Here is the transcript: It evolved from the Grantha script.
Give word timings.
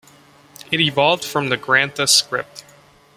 It 0.71 0.79
evolved 0.79 1.23
from 1.23 1.49
the 1.49 1.57
Grantha 1.57 2.07
script. 2.07 2.63